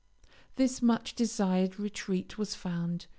[0.55, 3.05] This much desired retreat was found.